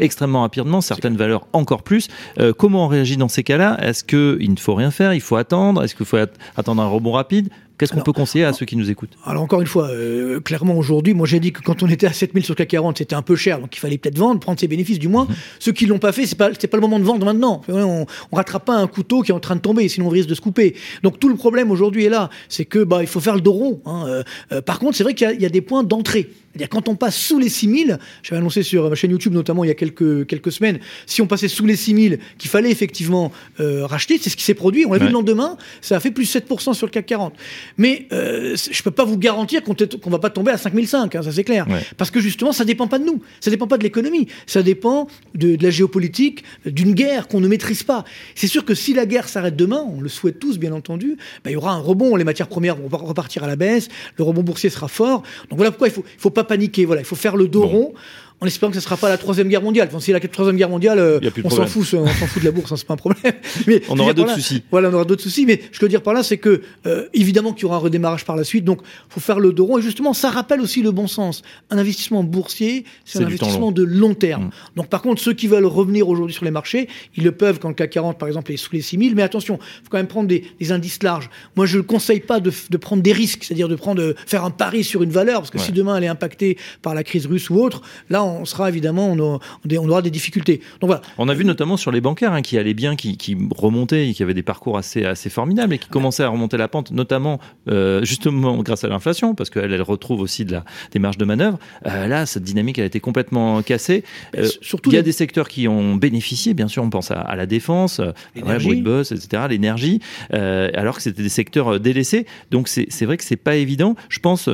extrêmement 0.00 0.42
rapidement 0.42 0.81
certaines 0.82 1.16
valeurs 1.16 1.46
encore 1.52 1.82
plus. 1.82 2.08
Euh, 2.38 2.52
comment 2.52 2.84
on 2.84 2.88
réagit 2.88 3.16
dans 3.16 3.28
ces 3.28 3.42
cas-là? 3.42 3.78
Est-ce 3.82 4.04
qu'il 4.04 4.50
ne 4.50 4.58
faut 4.58 4.74
rien 4.74 4.90
faire 4.90 5.14
Il 5.14 5.20
faut 5.20 5.36
attendre? 5.36 5.82
Est-ce 5.82 5.94
qu'il 5.94 6.06
faut 6.06 6.18
attendre 6.56 6.82
un 6.82 6.88
rebond 6.88 7.12
rapide? 7.12 7.48
Qu'est-ce 7.78 7.92
qu'on 7.94 8.00
peut 8.00 8.12
conseiller 8.12 8.44
à 8.44 8.52
ceux 8.52 8.64
qui 8.64 8.76
nous 8.76 8.90
écoutent? 8.92 9.16
Alors 9.24 9.42
encore 9.42 9.60
une 9.60 9.66
fois, 9.66 9.88
euh, 9.88 10.38
clairement 10.38 10.76
aujourd'hui, 10.76 11.14
moi 11.14 11.26
j'ai 11.26 11.40
dit 11.40 11.50
que 11.50 11.60
quand 11.62 11.82
on 11.82 11.88
était 11.88 12.06
à 12.06 12.12
7000 12.12 12.44
sur 12.44 12.54
CAC 12.54 12.68
40, 12.68 12.98
c'était 12.98 13.16
un 13.16 13.22
peu 13.22 13.34
cher, 13.34 13.58
donc 13.58 13.74
il 13.76 13.80
fallait 13.80 13.98
peut-être 13.98 14.18
vendre, 14.18 14.38
prendre 14.38 14.60
ses 14.60 14.68
bénéfices 14.68 15.00
du 15.00 15.08
moins. 15.08 15.24
Mhm. 15.24 15.34
Ceux 15.58 15.72
qui 15.72 15.86
l'ont 15.86 15.98
pas 15.98 16.12
fait, 16.12 16.26
c'est 16.26 16.36
pas 16.36 16.50
pas 16.50 16.76
le 16.76 16.80
moment 16.80 17.00
de 17.00 17.04
vendre 17.04 17.24
maintenant. 17.24 17.62
On, 17.68 18.06
on 18.30 18.36
rattrape 18.36 18.66
pas 18.66 18.76
un 18.76 18.86
couteau 18.86 19.22
qui 19.22 19.32
est 19.32 19.34
en 19.34 19.40
train 19.40 19.56
de 19.56 19.60
tomber, 19.60 19.88
sinon 19.88 20.06
on 20.06 20.10
risque 20.10 20.28
de 20.28 20.34
se 20.34 20.40
couper. 20.40 20.76
Donc 21.02 21.18
tout 21.18 21.28
le 21.28 21.34
problème 21.34 21.72
aujourd'hui 21.72 22.04
est 22.04 22.08
là, 22.08 22.30
c'est 22.48 22.66
que 22.66 22.84
bah 22.84 22.98
il 23.00 23.08
faut 23.08 23.20
faire 23.20 23.34
le 23.34 23.40
dos 23.40 23.52
rond. 23.52 23.80
Hein. 23.84 24.04
Euh, 24.06 24.22
euh, 24.52 24.62
par 24.62 24.78
contre, 24.78 24.96
c'est 24.96 25.02
vrai 25.02 25.14
qu'il 25.14 25.40
y, 25.40 25.46
a 25.46 25.48
des 25.48 25.60
points 25.60 25.82
d'entrée. 25.82 26.30
C'est-à-dire 26.52 26.68
quand 26.68 26.88
on 26.88 26.96
passe 26.96 27.16
sous 27.16 27.38
les 27.38 27.48
6000, 27.48 27.98
j'avais 28.22 28.38
annoncé 28.38 28.62
sur 28.62 28.88
ma 28.88 28.94
chaîne 28.94 29.10
YouTube 29.10 29.32
notamment 29.32 29.64
il 29.64 29.68
y 29.68 29.70
a 29.70 29.74
quelques, 29.74 30.26
quelques 30.26 30.52
semaines, 30.52 30.78
si 31.06 31.22
on 31.22 31.26
passait 31.26 31.48
sous 31.48 31.66
les 31.66 31.76
6000, 31.76 32.18
qu'il 32.38 32.50
fallait 32.50 32.70
effectivement 32.70 33.32
racheter, 33.58 34.18
c'est 34.18 34.30
ce 34.30 34.36
qui 34.36 34.44
s'est 34.44 34.54
produit. 34.54 34.84
On 34.86 34.92
l'a 34.92 34.98
vu 34.98 35.06
le 35.06 35.12
lendemain, 35.12 35.56
ça 35.80 35.96
a 35.96 36.00
fait 36.00 36.10
plus 36.10 36.32
7% 36.34 36.74
sur 36.74 36.86
le 36.86 36.92
CAC 36.92 37.06
40. 37.06 37.34
Mais 37.78 38.06
je 38.10 38.82
peux 38.82 38.90
pas 38.90 39.04
vous 39.04 39.18
garantir 39.18 39.62
qu'on 39.62 39.74
ne 39.74 40.10
va 40.10 40.18
pas 40.18 40.30
tomber 40.30 40.52
à 40.52 40.58
5005, 40.58 41.14
hein, 41.14 41.22
ça 41.22 41.32
c'est 41.32 41.44
clair. 41.44 41.66
Parce 41.96 42.10
que 42.10 42.20
justement, 42.20 42.52
ça 42.52 42.64
dépend 42.64 42.86
pas 42.86 42.98
de 42.98 43.04
nous, 43.04 43.22
ça 43.40 43.50
dépend 43.50 43.66
pas 43.66 43.78
de 43.78 43.82
l'économie, 43.82 44.28
ça 44.46 44.62
dépend 44.62 45.08
de, 45.34 45.56
la 45.60 45.70
géopolitique, 45.70 46.44
d'une 46.66 46.92
guerre 46.94 47.28
qu'on 47.28 47.40
ne 47.40 47.48
maîtrise 47.48 47.82
pas. 47.82 48.04
C'est 48.34 48.46
sûr 48.46 48.64
que 48.64 48.74
si 48.74 48.94
la 48.94 49.06
guerre 49.06 49.28
s'arrête 49.28 49.56
demain, 49.56 49.84
on 49.88 50.00
le 50.00 50.08
souhaite 50.08 50.38
tous 50.38 50.58
bien 50.58 50.72
entendu, 50.72 51.16
bah, 51.44 51.50
il 51.50 51.54
y 51.54 51.56
aura 51.56 51.72
un 51.72 51.78
rebond, 51.78 52.16
les 52.16 52.24
matières 52.24 52.48
premières 52.48 52.76
vont 52.76 52.88
repartir 52.98 53.44
à 53.44 53.46
la 53.46 53.56
baisse, 53.56 53.88
le 54.16 54.24
rebond 54.24 54.42
boursier 54.42 54.70
sera 54.70 54.88
fort. 54.88 55.22
Donc 55.50 55.58
voilà 55.58 55.70
pourquoi 55.70 55.88
il 55.88 55.94
faut, 55.94 56.04
il 56.06 56.20
faut 56.20 56.30
pas 56.30 56.41
paniquer, 56.44 56.84
voilà, 56.84 57.02
il 57.02 57.04
faut 57.04 57.16
faire 57.16 57.36
le 57.36 57.48
dos 57.48 57.66
rond 57.66 57.94
en 58.42 58.46
espérant 58.46 58.72
que 58.72 58.74
ce 58.74 58.80
ne 58.80 58.84
sera 58.84 58.96
pas 58.96 59.08
la 59.08 59.18
troisième 59.18 59.46
guerre 59.46 59.62
mondiale. 59.62 59.86
Enfin, 59.88 60.00
si 60.00 60.10
la 60.10 60.18
troisième 60.18 60.56
guerre 60.56 60.68
mondiale, 60.68 60.98
euh, 60.98 61.20
on 61.44 61.48
s'en 61.48 61.64
fout, 61.64 61.86
on 61.94 62.06
s'en 62.08 62.26
fout 62.26 62.42
de 62.42 62.44
la 62.44 62.50
bourse, 62.50 62.72
hein, 62.72 62.76
c'est 62.76 62.88
pas 62.88 62.94
un 62.94 62.96
problème. 62.96 63.34
Mais 63.68 63.82
on 63.88 63.96
aura 64.00 64.14
d'autres 64.14 64.34
soucis. 64.34 64.64
Voilà, 64.72 64.88
on 64.88 64.94
aura 64.94 65.04
d'autres 65.04 65.22
soucis. 65.22 65.46
Mais 65.46 65.60
ce 65.62 65.68
que 65.68 65.76
je 65.76 65.82
veux 65.82 65.88
dire 65.88 66.02
par 66.02 66.12
là, 66.12 66.24
c'est 66.24 66.38
que 66.38 66.60
euh, 66.86 67.06
évidemment 67.14 67.52
qu'il 67.52 67.62
y 67.62 67.64
aura 67.66 67.76
un 67.76 67.78
redémarrage 67.78 68.24
par 68.24 68.34
la 68.34 68.42
suite. 68.42 68.64
Donc, 68.64 68.80
faut 69.08 69.20
faire 69.20 69.38
le 69.38 69.52
dos 69.52 69.66
rond. 69.66 69.78
Et 69.78 69.82
justement, 69.82 70.12
ça 70.12 70.30
rappelle 70.30 70.60
aussi 70.60 70.82
le 70.82 70.90
bon 70.90 71.06
sens. 71.06 71.42
Un 71.70 71.78
investissement 71.78 72.24
boursier, 72.24 72.84
c'est 73.04 73.20
un 73.20 73.26
investissement 73.26 73.70
de 73.70 73.84
long 73.84 74.14
terme. 74.14 74.46
Mm. 74.46 74.50
Donc, 74.74 74.88
par 74.88 75.02
contre, 75.02 75.22
ceux 75.22 75.34
qui 75.34 75.46
veulent 75.46 75.64
revenir 75.64 76.08
aujourd'hui 76.08 76.34
sur 76.34 76.44
les 76.44 76.50
marchés, 76.50 76.88
ils 77.16 77.22
le 77.22 77.30
peuvent 77.30 77.60
quand 77.60 77.68
le 77.68 77.74
CAC 77.74 77.90
40, 77.90 78.18
par 78.18 78.26
exemple, 78.26 78.50
est 78.50 78.56
sous 78.56 78.72
les 78.72 78.82
6000. 78.82 79.14
Mais 79.14 79.22
attention, 79.22 79.60
faut 79.60 79.88
quand 79.88 79.98
même 79.98 80.08
prendre 80.08 80.26
des, 80.26 80.72
indices 80.72 81.00
larges. 81.04 81.30
Moi, 81.54 81.66
je 81.66 81.78
ne 81.78 81.82
conseille 81.82 82.20
pas 82.20 82.40
de, 82.40 82.50
prendre 82.76 83.04
des 83.04 83.12
risques, 83.12 83.44
c'est-à-dire 83.44 83.68
de 83.68 83.76
prendre, 83.76 84.14
faire 84.26 84.44
un 84.44 84.50
pari 84.50 84.82
sur 84.82 85.04
une 85.04 85.10
valeur, 85.10 85.42
parce 85.42 85.50
que 85.50 85.58
si 85.58 85.70
demain 85.70 85.96
elle 85.96 86.04
est 86.04 86.08
impactée 86.08 86.58
par 86.80 86.94
la 86.94 87.04
crise 87.04 87.26
russe 87.26 87.48
ou 87.48 87.60
autre, 87.60 87.82
là, 88.10 88.24
on 88.24 88.31
sera 88.44 88.68
évidemment 88.68 89.12
on, 89.12 89.88
aura 89.88 90.02
des 90.02 90.10
difficultés. 90.10 90.60
Donc 90.80 90.88
voilà. 90.88 91.02
On 91.18 91.28
a 91.28 91.34
vu 91.34 91.44
notamment 91.44 91.76
sur 91.76 91.90
les 91.90 92.00
bancaires 92.00 92.32
hein, 92.32 92.42
qui 92.42 92.58
allaient 92.58 92.74
bien, 92.74 92.96
qui, 92.96 93.36
remontaient 93.56 94.08
et 94.08 94.14
qui 94.14 94.22
avaient 94.22 94.34
des 94.34 94.42
parcours 94.42 94.78
assez, 94.78 95.04
assez 95.04 95.30
formidables 95.30 95.74
et 95.74 95.78
qui 95.78 95.88
commençaient 95.88 96.22
à 96.22 96.28
remonter 96.28 96.56
la 96.56 96.68
pente, 96.68 96.90
notamment 96.90 97.40
euh, 97.68 98.04
justement 98.04 98.62
grâce 98.62 98.84
à 98.84 98.88
l'inflation, 98.88 99.34
parce 99.34 99.50
qu'elle 99.50 99.72
elle 99.72 99.82
retrouve 99.82 100.20
aussi 100.20 100.44
de 100.44 100.52
la, 100.52 100.64
des 100.90 100.98
marges 100.98 101.18
de 101.18 101.24
manœuvre. 101.24 101.58
Euh, 101.86 102.06
là, 102.06 102.26
cette 102.26 102.44
dynamique 102.44 102.78
elle 102.78 102.84
a 102.84 102.86
été 102.86 103.00
complètement 103.00 103.62
cassée. 103.62 104.04
Euh, 104.36 104.48
surtout 104.60 104.90
il 104.90 104.94
y 104.94 104.98
a 104.98 105.02
des 105.02 105.12
secteurs 105.12 105.48
qui 105.48 105.68
ont 105.68 105.96
bénéficié, 105.96 106.54
bien 106.54 106.68
sûr, 106.68 106.82
on 106.82 106.90
pense 106.90 107.10
à, 107.10 107.34
la 107.36 107.46
défense, 107.46 108.00
l'énergie, 108.34 108.76
de 108.76 108.82
boss, 108.82 109.12
etc., 109.12 109.44
l'énergie, 109.48 110.00
alors 110.30 110.96
que 110.96 111.02
c'était 111.02 111.22
des 111.22 111.28
secteurs 111.28 111.80
délaissés. 111.80 112.26
Donc 112.50 112.68
c'est 112.68 113.04
vrai 113.04 113.16
que 113.16 113.24
c'est 113.24 113.36
pas 113.36 113.56
évident. 113.56 113.96
Je 114.08 114.18
pense, 114.18 114.48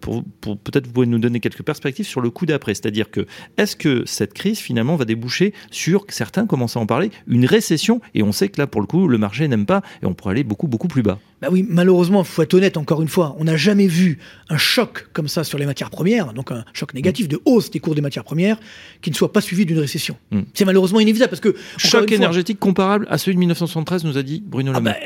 pour, 0.00 0.24
pour 0.40 0.58
peut-être 0.58 0.86
vous 0.86 0.92
pouvez 0.92 1.06
nous 1.06 1.18
donner 1.18 1.40
quelques 1.40 1.62
perspectives 1.62 2.06
sur 2.06 2.20
le 2.20 2.30
coup 2.30 2.46
d'après, 2.46 2.74
c'est-à-dire 2.74 3.07
que 3.10 3.26
est-ce 3.56 3.76
que 3.76 4.04
cette 4.06 4.34
crise 4.34 4.58
finalement 4.58 4.96
va 4.96 5.04
déboucher 5.04 5.52
sur, 5.70 6.04
certains 6.08 6.46
commencent 6.46 6.76
à 6.76 6.80
en 6.80 6.86
parler, 6.86 7.10
une 7.26 7.46
récession? 7.46 8.00
Et 8.14 8.22
on 8.22 8.32
sait 8.32 8.48
que 8.48 8.60
là, 8.60 8.66
pour 8.66 8.80
le 8.80 8.86
coup, 8.86 9.08
le 9.08 9.18
marché 9.18 9.48
n'aime 9.48 9.66
pas 9.66 9.82
et 10.02 10.06
on 10.06 10.14
pourrait 10.14 10.32
aller 10.32 10.44
beaucoup, 10.44 10.68
beaucoup 10.68 10.88
plus 10.88 11.02
bas. 11.02 11.18
Bah 11.40 11.48
oui, 11.52 11.64
malheureusement, 11.68 12.22
il 12.22 12.26
faut 12.26 12.42
être 12.42 12.54
honnête 12.54 12.76
encore 12.76 13.00
une 13.00 13.08
fois, 13.08 13.36
on 13.38 13.44
n'a 13.44 13.56
jamais 13.56 13.86
vu 13.86 14.18
un 14.48 14.56
choc 14.56 15.06
comme 15.12 15.28
ça 15.28 15.44
sur 15.44 15.56
les 15.56 15.66
matières 15.66 15.90
premières, 15.90 16.32
donc 16.32 16.50
un 16.50 16.64
choc 16.72 16.94
négatif 16.94 17.28
de 17.28 17.40
hausse 17.44 17.70
des 17.70 17.78
cours 17.78 17.94
des 17.94 18.00
matières 18.00 18.24
premières, 18.24 18.58
qui 19.02 19.10
ne 19.10 19.14
soit 19.14 19.32
pas 19.32 19.40
suivi 19.40 19.64
d'une 19.64 19.78
récession. 19.78 20.16
Hmm. 20.32 20.40
C'est 20.52 20.64
malheureusement 20.64 20.98
inévitable 20.98 21.30
parce 21.30 21.40
que... 21.40 21.54
Choc 21.76 22.10
énergétique 22.10 22.58
comparable 22.58 23.06
à 23.08 23.18
celui 23.18 23.34
de 23.34 23.38
1973, 23.38 24.04
nous 24.04 24.18
a 24.18 24.22
dit 24.24 24.42
Bruno 24.44 24.72
Le 24.72 24.78
ah 24.78 24.80
bah, 24.80 24.96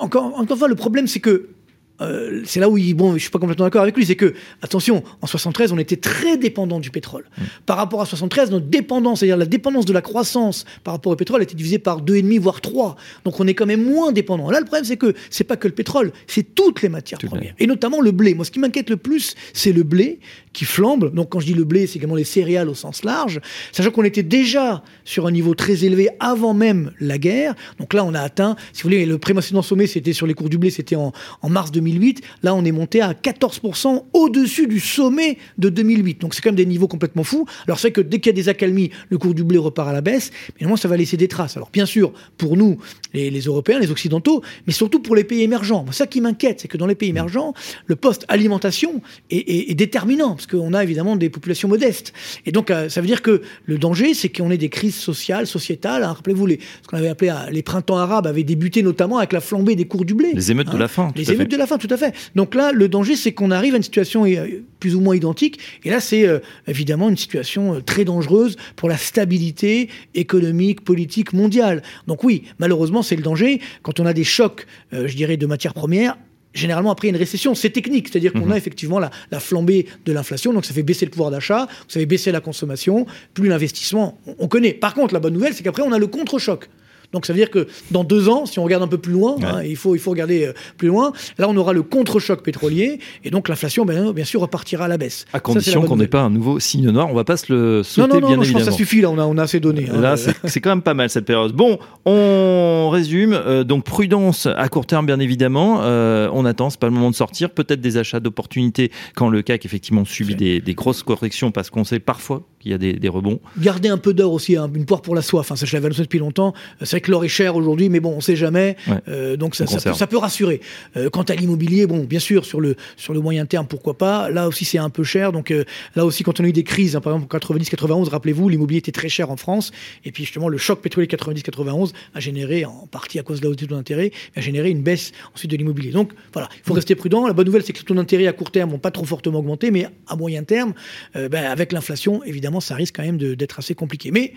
encore 0.00 0.40
une 0.40 0.56
fois, 0.56 0.68
le 0.68 0.74
problème 0.74 1.06
c'est 1.06 1.20
que 1.20 1.50
euh, 2.00 2.42
c'est 2.44 2.60
là 2.60 2.68
où 2.68 2.78
il, 2.78 2.94
bon, 2.94 3.14
je 3.14 3.18
suis 3.18 3.30
pas 3.30 3.38
complètement 3.38 3.66
d'accord 3.66 3.82
avec 3.82 3.96
lui, 3.96 4.06
c'est 4.06 4.16
que 4.16 4.34
attention, 4.62 5.02
en 5.20 5.26
73, 5.26 5.72
on 5.72 5.78
était 5.78 5.96
très 5.96 6.36
dépendant 6.36 6.80
du 6.80 6.90
pétrole. 6.90 7.24
Mmh. 7.36 7.42
Par 7.66 7.76
rapport 7.76 8.00
à 8.00 8.06
73, 8.06 8.50
notre 8.50 8.66
dépendance, 8.66 9.20
c'est-à-dire 9.20 9.36
la 9.36 9.46
dépendance 9.46 9.84
de 9.84 9.92
la 9.92 10.02
croissance 10.02 10.64
par 10.84 10.94
rapport 10.94 11.12
au 11.12 11.16
pétrole, 11.16 11.42
était 11.42 11.54
divisée 11.54 11.78
par 11.78 12.00
deux 12.00 12.16
et 12.16 12.22
demi, 12.22 12.38
voire 12.38 12.60
trois. 12.60 12.96
Donc 13.24 13.38
on 13.40 13.46
est 13.46 13.54
quand 13.54 13.66
même 13.66 13.84
moins 13.84 14.12
dépendant. 14.12 14.50
Là, 14.50 14.60
le 14.60 14.66
problème, 14.66 14.84
c'est 14.84 14.96
que 14.96 15.14
c'est 15.30 15.44
pas 15.44 15.56
que 15.56 15.68
le 15.68 15.74
pétrole, 15.74 16.12
c'est 16.26 16.54
toutes 16.54 16.82
les 16.82 16.88
matières 16.88 17.18
premières, 17.18 17.54
et 17.58 17.66
notamment 17.66 18.00
le 18.00 18.12
blé. 18.12 18.34
Moi, 18.34 18.44
ce 18.44 18.50
qui 18.50 18.58
m'inquiète 18.58 18.90
le 18.90 18.96
plus, 18.96 19.34
c'est 19.52 19.72
le 19.72 19.82
blé 19.82 20.20
qui 20.52 20.64
flambe. 20.64 21.14
Donc 21.14 21.30
quand 21.30 21.40
je 21.40 21.46
dis 21.46 21.54
le 21.54 21.64
blé, 21.64 21.86
c'est 21.86 21.98
également 21.98 22.16
les 22.16 22.24
céréales 22.24 22.68
au 22.68 22.74
sens 22.74 23.04
large, 23.04 23.40
sachant 23.72 23.90
qu'on 23.90 24.04
était 24.04 24.22
déjà 24.22 24.82
sur 25.04 25.26
un 25.26 25.30
niveau 25.30 25.54
très 25.54 25.84
élevé 25.84 26.08
avant 26.18 26.54
même 26.54 26.92
la 27.00 27.18
guerre. 27.18 27.54
Donc 27.78 27.94
là, 27.94 28.04
on 28.04 28.14
a 28.14 28.20
atteint, 28.20 28.56
si 28.72 28.82
vous 28.82 28.88
voulez, 28.88 29.06
le 29.06 29.18
précédent 29.18 29.62
sommet, 29.62 29.86
c'était 29.86 30.12
sur 30.12 30.26
les 30.26 30.34
cours 30.34 30.48
du 30.48 30.58
blé, 30.58 30.70
c'était 30.70 30.96
en, 30.96 31.12
mars 31.48 31.70
2008. 31.92 32.22
Là, 32.42 32.54
on 32.54 32.64
est 32.64 32.72
monté 32.72 33.00
à 33.00 33.12
14% 33.12 34.04
au-dessus 34.12 34.66
du 34.66 34.80
sommet 34.80 35.38
de 35.58 35.68
2008. 35.68 36.20
Donc 36.20 36.34
c'est 36.34 36.42
quand 36.42 36.50
même 36.50 36.56
des 36.56 36.66
niveaux 36.66 36.88
complètement 36.88 37.24
fous. 37.24 37.46
Alors 37.66 37.78
c'est 37.78 37.90
que 37.90 38.00
dès 38.00 38.18
qu'il 38.18 38.26
y 38.30 38.34
a 38.34 38.40
des 38.40 38.48
accalmies, 38.48 38.90
le 39.08 39.18
cours 39.18 39.34
du 39.34 39.44
blé 39.44 39.58
repart 39.58 39.88
à 39.88 39.92
la 39.92 40.00
baisse, 40.00 40.30
mais 40.48 40.62
normalement, 40.62 40.76
ça 40.76 40.88
va 40.88 40.96
laisser 40.96 41.16
des 41.16 41.28
traces. 41.28 41.56
Alors 41.56 41.70
bien 41.72 41.86
sûr, 41.86 42.12
pour 42.36 42.56
nous, 42.56 42.78
les, 43.14 43.30
Européens, 43.40 43.78
les 43.78 43.90
Occidentaux, 43.90 44.42
mais 44.66 44.72
surtout 44.72 45.00
pour 45.00 45.16
les 45.16 45.24
pays 45.24 45.42
émergents. 45.42 45.84
Ça 45.92 46.06
qui 46.06 46.20
m'inquiète, 46.20 46.60
c'est 46.60 46.68
que 46.68 46.76
dans 46.76 46.86
les 46.86 46.94
pays 46.94 47.08
émergents, 47.08 47.54
le 47.86 47.96
post-alimentation 47.96 49.02
est, 49.30 49.70
est 49.70 49.74
déterminant 49.74 50.34
parce 50.34 50.46
qu'on 50.46 50.74
a 50.74 50.82
évidemment 50.82 51.16
des 51.16 51.30
populations 51.30 51.68
modestes. 51.68 52.12
Et 52.46 52.52
donc, 52.52 52.70
euh, 52.70 52.88
ça 52.88 53.00
veut 53.00 53.06
dire 53.06 53.22
que 53.22 53.42
le 53.64 53.78
danger, 53.78 54.14
c'est 54.14 54.28
qu'on 54.28 54.50
ait 54.50 54.58
des 54.58 54.68
crises 54.68 54.96
sociales, 54.96 55.46
sociétales. 55.46 56.04
Hein. 56.04 56.12
Rappelez-vous, 56.12 56.46
les, 56.46 56.58
ce 56.82 56.88
qu'on 56.88 56.96
avait 56.96 57.08
appelé 57.08 57.30
euh, 57.30 57.50
les 57.50 57.62
printemps 57.62 57.98
arabes 57.98 58.26
avaient 58.26 58.44
débuté 58.44 58.82
notamment 58.82 59.18
avec 59.18 59.32
la 59.32 59.40
flambée 59.40 59.76
des 59.76 59.86
cours 59.86 60.04
du 60.04 60.14
blé. 60.14 60.32
Les 60.34 60.50
émeutes 60.50 60.70
de 60.70 60.76
la 60.76 60.88
faim. 60.88 61.12
Les 61.16 61.30
émeutes 61.32 61.50
de 61.50 61.56
la 61.56 61.66
faim, 61.66 61.78
tout 61.80 61.92
à 61.92 61.96
fait. 61.96 62.14
Donc 62.34 62.54
là, 62.54 62.72
le 62.72 62.88
danger, 62.88 63.16
c'est 63.16 63.32
qu'on 63.32 63.50
arrive 63.50 63.74
à 63.74 63.76
une 63.78 63.82
situation 63.82 64.24
euh, 64.26 64.62
plus 64.78 64.94
ou 64.94 65.00
moins 65.00 65.16
identique. 65.16 65.58
Et 65.84 65.90
là, 65.90 66.00
c'est 66.00 66.26
évidemment 66.66 67.08
une 67.08 67.16
situation 67.16 67.80
très 67.80 68.04
dangereuse 68.04 68.56
pour 68.76 68.88
la 68.88 68.96
stabilité 68.96 69.88
économique, 70.14 70.82
politique 70.82 71.32
mondiale. 71.32 71.82
Donc 72.06 72.24
oui, 72.24 72.44
malheureusement, 72.58 73.02
c'est 73.02 73.16
le 73.16 73.22
danger. 73.22 73.60
Quand 73.82 74.00
on 74.00 74.06
a 74.06 74.12
des 74.12 74.24
chocs, 74.24 74.66
je 74.92 75.14
dirais, 75.14 75.36
de 75.36 75.46
matières 75.46 75.74
premières, 75.74 76.16
généralement 76.54 76.90
après 76.90 77.08
une 77.08 77.16
récession, 77.16 77.54
c'est 77.54 77.70
technique, 77.70 78.08
c'est-à-dire 78.08 78.32
qu'on 78.32 78.46
mhm. 78.46 78.52
a 78.52 78.56
effectivement 78.56 78.98
la, 78.98 79.10
la 79.30 79.40
flambée 79.40 79.86
de 80.04 80.12
l'inflation, 80.12 80.52
donc 80.52 80.64
ça 80.64 80.74
fait 80.74 80.82
baisser 80.82 81.04
le 81.04 81.10
pouvoir 81.10 81.30
d'achat, 81.30 81.68
ça 81.88 82.00
fait 82.00 82.06
baisser 82.06 82.32
la 82.32 82.40
consommation, 82.40 83.06
plus 83.34 83.48
l'investissement, 83.48 84.18
on 84.38 84.48
connaît. 84.48 84.72
Par 84.72 84.94
contre, 84.94 85.14
la 85.14 85.20
bonne 85.20 85.34
nouvelle, 85.34 85.54
c'est 85.54 85.62
qu'après 85.62 85.82
on 85.82 85.92
a 85.92 85.98
le 85.98 86.06
contre-choc. 86.06 86.68
Donc 87.12 87.26
ça 87.26 87.32
veut 87.32 87.38
dire 87.38 87.50
que 87.50 87.66
dans 87.90 88.04
deux 88.04 88.28
ans, 88.28 88.46
si 88.46 88.58
on 88.58 88.64
regarde 88.64 88.82
un 88.82 88.88
peu 88.88 88.98
plus 88.98 89.12
loin, 89.12 89.36
hein, 89.42 89.62
il, 89.62 89.76
faut, 89.76 89.94
il 89.94 89.98
faut 89.98 90.10
regarder 90.10 90.46
euh, 90.46 90.52
plus 90.76 90.88
loin, 90.88 91.12
là 91.38 91.48
on 91.48 91.56
aura 91.56 91.72
le 91.72 91.82
contre-choc 91.82 92.42
pétrolier, 92.42 93.00
et 93.24 93.30
donc 93.30 93.48
l'inflation, 93.48 93.84
bien, 93.84 94.12
bien, 94.12 94.24
sûr, 94.24 94.40
repartira 94.40 94.84
à 94.84 94.88
la 94.88 94.98
baisse. 94.98 95.24
À 95.32 95.40
condition 95.40 95.82
qu'on 95.82 95.96
n'ait 95.96 96.06
pas 96.06 96.22
un 96.22 96.30
nouveau 96.30 96.60
signe 96.60 96.88
noir, 96.90 97.08
on 97.10 97.14
va 97.14 97.24
pas 97.24 97.36
se 97.36 97.52
le 97.52 97.82
sauter, 97.82 98.08
non, 98.08 98.20
non, 98.20 98.30
non, 98.30 98.36
non, 98.36 98.42
Je 98.42 98.52
pense 98.52 98.62
que 98.62 98.70
ça 98.70 98.76
suffit, 98.76 99.00
là, 99.00 99.10
on 99.10 99.18
a, 99.18 99.24
on 99.24 99.38
a 99.38 99.42
assez 99.42 99.60
donné. 99.60 99.88
Hein. 99.90 100.00
Là, 100.00 100.16
c'est 100.16 100.60
quand 100.60 100.70
même 100.70 100.82
pas 100.82 100.94
mal 100.94 101.10
cette 101.10 101.24
période. 101.24 101.52
Bon, 101.52 101.78
on 102.04 102.90
résume. 102.90 103.32
Euh, 103.32 103.64
donc 103.64 103.84
prudence 103.84 104.46
à 104.46 104.68
court 104.68 104.86
terme, 104.86 105.06
bien 105.06 105.20
évidemment. 105.20 105.80
Euh, 105.82 106.28
on 106.32 106.44
attend, 106.44 106.70
c'est 106.70 106.80
pas 106.80 106.86
le 106.86 106.92
moment 106.92 107.10
de 107.10 107.14
sortir. 107.14 107.50
Peut-être 107.50 107.80
des 107.80 107.96
achats 107.96 108.20
d'opportunités 108.20 108.90
quand 109.14 109.28
le 109.28 109.42
CAC 109.42 109.64
effectivement 109.64 110.04
subit 110.04 110.34
des, 110.34 110.60
des, 110.60 110.74
grosses 110.74 111.02
corrections, 111.02 111.50
parce 111.50 111.70
qu'on 111.70 111.84
sait 111.84 112.00
parfois 112.00 112.42
qu'il 112.60 112.70
y 112.70 112.74
a 112.74 112.78
des, 112.78 112.92
des, 112.94 113.08
rebonds. 113.08 113.40
Garder 113.58 113.88
un 113.88 113.98
peu 113.98 114.14
d'or 114.14 114.32
aussi, 114.32 114.56
hein, 114.56 114.70
une 114.74 114.84
poire 114.84 115.02
pour 115.02 115.14
la 115.14 115.22
soif. 115.22 115.40
Enfin, 115.40 115.56
ça, 115.56 115.66
je 115.66 115.72
l'avais 115.74 115.86
annoncé 115.86 116.02
depuis 116.02 116.18
longtemps. 116.18 116.54
C'est 116.82 116.99
que 117.00 117.10
l'or 117.10 117.24
est 117.24 117.28
cher 117.28 117.56
aujourd'hui 117.56 117.80
mais 117.88 118.00
bon, 118.00 118.12
on 118.16 118.20
sait 118.20 118.36
jamais. 118.36 118.76
Euh, 119.08 119.36
donc 119.36 119.54
ça, 119.54 119.66
ça, 119.66 120.06
peut, 120.06 120.18
rassurer. 120.18 120.60
Euh, 120.96 121.08
quant 121.10 121.22
à 121.22 121.34
l'immobilier, 121.34 121.86
bon, 121.86 122.04
bien 122.04 122.18
sûr, 122.18 122.44
sur 122.44 122.60
le, 122.60 122.76
sur 122.96 123.14
le 123.14 123.20
moyen 123.20 123.46
terme, 123.46 123.66
pourquoi 123.66 123.96
pas. 123.96 124.30
Là 124.30 124.48
aussi, 124.48 124.64
c'est 124.64 124.78
un 124.78 124.90
peu 124.90 125.04
cher. 125.04 125.32
Donc 125.32 125.50
euh, 125.50 125.64
là 125.96 126.04
aussi, 126.04 126.22
quand 126.22 126.40
on 126.40 126.44
a 126.44 126.48
eu 126.48 126.52
des 126.52 126.64
crises, 126.64 126.96
hein, 126.96 127.00
par 127.00 127.14
exemple 127.14 127.34
en 127.34 127.38
90-91, 127.38 128.08
rappelez-vous, 128.08 128.48
l'immobilier 128.48 128.78
était 128.78 128.92
très 128.92 129.08
cher 129.08 129.30
en 129.30 129.36
France. 129.36 129.72
Et 130.04 130.12
puis 130.12 130.24
justement, 130.24 130.48
le 130.48 130.58
choc 130.58 130.80
pétrolier 130.80 131.06
90-91 131.06 131.92
a 132.14 132.20
généré, 132.20 132.64
en 132.64 132.86
partie 132.90 133.18
à 133.18 133.22
cause 133.22 133.40
de 133.40 133.44
la 133.44 133.50
hausse 133.50 133.56
des 133.56 133.66
taux 133.66 133.76
d'intérêt, 133.76 134.12
a 134.36 134.40
généré 134.40 134.70
une 134.70 134.82
baisse 134.82 135.12
ensuite 135.34 135.50
de 135.50 135.56
l'immobilier. 135.56 135.90
Donc 135.90 136.12
voilà, 136.32 136.48
il 136.56 136.66
faut 136.66 136.74
rester 136.74 136.94
prudent. 136.94 137.26
La 137.26 137.32
bonne 137.32 137.46
nouvelle, 137.46 137.62
c'est 137.62 137.72
que 137.72 137.78
les 137.78 137.84
taux 137.84 137.94
d'intérêt 137.94 138.26
à 138.26 138.32
court 138.32 138.50
terme 138.50 138.70
n'ont 138.70 138.78
pas 138.78 138.90
trop 138.90 139.04
fortement 139.04 139.38
augmenté, 139.38 139.70
mais 139.70 139.86
à 140.08 140.16
moyen 140.16 140.44
terme, 140.44 140.74
ben, 141.14 141.44
avec 141.44 141.72
l'inflation, 141.72 142.22
évidemment, 142.24 142.60
ça 142.60 142.74
risque 142.74 142.96
quand 142.96 143.04
même 143.04 143.18
d'être 143.18 143.58
assez 143.58 143.74
compliqué. 143.74 144.10
Mais 144.10 144.34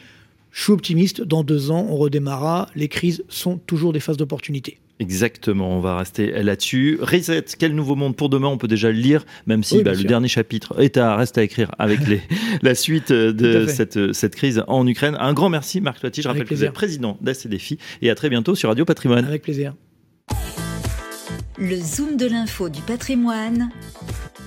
je 0.54 0.62
suis 0.62 0.72
optimiste, 0.72 1.22
dans 1.24 1.44
deux 1.44 1.72
ans, 1.72 1.88
on 1.90 1.98
redémarrera. 1.98 2.70
Les 2.76 2.88
crises 2.88 3.24
sont 3.28 3.58
toujours 3.58 3.92
des 3.92 4.00
phases 4.00 4.18
d'opportunité. 4.18 4.78
Exactement, 5.00 5.76
on 5.76 5.80
va 5.80 5.98
rester 5.98 6.32
là-dessus. 6.44 7.00
Reset, 7.02 7.46
quel 7.58 7.74
nouveau 7.74 7.96
monde 7.96 8.16
pour 8.16 8.30
demain 8.30 8.48
On 8.48 8.60
peut 8.60 8.68
déjà 8.68 8.92
le 8.92 8.98
lire, 8.98 9.26
même 9.48 9.64
si 9.64 9.82
bah, 9.82 9.94
le 9.94 10.04
dernier 10.04 10.28
chapitre 10.28 10.80
est 10.80 10.98
à, 10.98 11.16
reste 11.16 11.40
à 11.40 11.44
écrire 11.44 11.72
avec 11.80 12.08
les, 12.08 12.22
la 12.62 12.76
suite 12.76 13.12
de 13.12 13.66
cette, 13.66 14.14
cette 14.14 14.36
crise 14.36 14.64
en 14.68 14.86
Ukraine. 14.86 15.18
Un 15.20 15.34
grand 15.34 15.50
merci, 15.50 15.82
Marc 15.82 16.04
Lotti. 16.04 16.22
Je 16.22 16.28
rappelle 16.28 16.46
que 16.46 16.54
vous 16.54 16.64
êtes 16.64 16.72
président 16.72 17.18
d'ACDFI 17.20 17.80
et 18.04 18.12
à 18.12 18.16
très 18.16 18.30
bientôt 18.30 18.54
sur 18.54 18.70
Radio 18.70 18.86
Patrimoine. 18.86 19.26
Avec 19.26 19.42
plaisir. 19.42 19.74
Le 21.58 21.76
Zoom 21.76 22.16
de 22.16 22.28
l'info 22.28 22.70
du 22.70 22.82
patrimoine 22.82 23.72